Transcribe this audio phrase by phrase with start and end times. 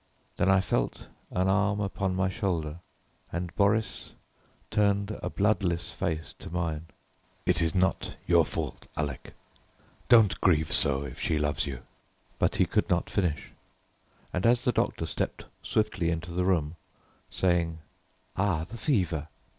[0.37, 2.79] Then I felt an arm upon my shoulder,
[3.31, 4.13] and Boris
[4.71, 6.87] turned a bloodless face to mine.
[7.45, 9.35] "It is not your fault, Alec;
[10.09, 11.81] don't grieve so if she loves you"
[12.39, 13.51] but he could not finish;
[14.33, 16.77] and as the doctor stepped swiftly into the room,
[17.29, 17.77] saying
[18.35, 19.27] "Ah, the fever!"